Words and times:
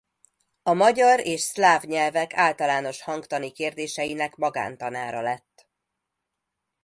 A 0.63 0.73
magyar 0.73 1.19
és 1.27 1.41
szláv 1.41 1.83
nyelvek 1.83 2.33
általános 2.33 3.01
hangtani 3.01 3.51
kérdéseinek 3.51 4.35
magántanára 4.35 5.21
lett. 5.21 5.69